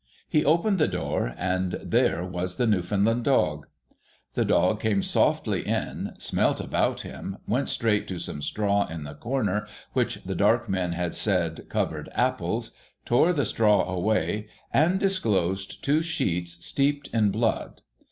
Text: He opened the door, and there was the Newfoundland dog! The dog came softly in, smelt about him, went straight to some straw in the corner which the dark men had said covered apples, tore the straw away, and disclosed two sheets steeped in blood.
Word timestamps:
He 0.27 0.43
opened 0.43 0.79
the 0.79 0.87
door, 0.87 1.35
and 1.37 1.73
there 1.73 2.25
was 2.25 2.55
the 2.55 2.65
Newfoundland 2.65 3.23
dog! 3.23 3.67
The 4.33 4.43
dog 4.43 4.79
came 4.79 5.03
softly 5.03 5.61
in, 5.61 6.13
smelt 6.17 6.59
about 6.59 7.01
him, 7.01 7.37
went 7.47 7.69
straight 7.69 8.07
to 8.07 8.17
some 8.17 8.41
straw 8.41 8.87
in 8.87 9.03
the 9.03 9.13
corner 9.13 9.67
which 9.93 10.23
the 10.23 10.33
dark 10.33 10.67
men 10.67 10.93
had 10.93 11.13
said 11.13 11.69
covered 11.69 12.09
apples, 12.13 12.71
tore 13.05 13.31
the 13.31 13.45
straw 13.45 13.83
away, 13.83 14.47
and 14.73 14.99
disclosed 14.99 15.83
two 15.83 16.01
sheets 16.01 16.65
steeped 16.65 17.07
in 17.13 17.29
blood. 17.29 17.83